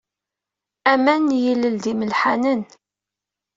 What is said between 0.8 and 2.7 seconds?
Aman n yilel d imelḥanen.